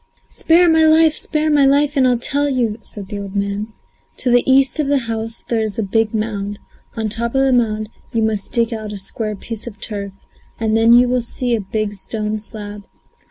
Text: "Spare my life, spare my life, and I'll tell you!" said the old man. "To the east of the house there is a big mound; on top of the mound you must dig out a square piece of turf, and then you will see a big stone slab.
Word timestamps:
"Spare 0.31 0.67
my 0.67 0.81
life, 0.81 1.15
spare 1.15 1.51
my 1.51 1.63
life, 1.63 1.95
and 1.95 2.07
I'll 2.07 2.17
tell 2.17 2.49
you!" 2.49 2.79
said 2.81 3.09
the 3.09 3.19
old 3.19 3.35
man. 3.35 3.67
"To 4.17 4.31
the 4.31 4.41
east 4.51 4.79
of 4.79 4.87
the 4.87 4.97
house 5.05 5.43
there 5.47 5.61
is 5.61 5.77
a 5.77 5.83
big 5.83 6.11
mound; 6.11 6.57
on 6.95 7.07
top 7.07 7.35
of 7.35 7.43
the 7.43 7.53
mound 7.53 7.87
you 8.11 8.23
must 8.23 8.51
dig 8.51 8.73
out 8.73 8.91
a 8.91 8.97
square 8.97 9.35
piece 9.35 9.67
of 9.67 9.79
turf, 9.79 10.11
and 10.59 10.75
then 10.75 10.93
you 10.93 11.07
will 11.07 11.21
see 11.21 11.55
a 11.55 11.61
big 11.61 11.93
stone 11.93 12.39
slab. 12.39 12.83